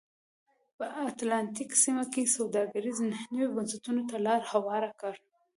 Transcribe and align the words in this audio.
په 0.77 0.85
اتلانتیک 1.07 1.71
سیمه 1.83 2.05
کې 2.13 2.33
سوداګرۍ 2.35 2.93
نویو 3.31 3.53
بنسټونو 3.55 4.01
ته 4.09 4.17
لار 4.25 4.41
هواره 4.51 4.91
کړه. 4.99 5.19